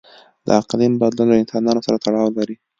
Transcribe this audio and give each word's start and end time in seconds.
د 0.45 0.47
اقلیم 0.61 0.93
بدلون 1.01 1.27
له 1.29 1.37
انسانانو 1.41 1.85
سره 1.87 2.01
تړاو 2.03 2.35
لري. 2.37 2.55